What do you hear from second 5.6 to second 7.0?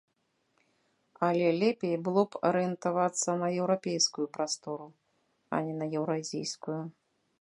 не на еўразійскую.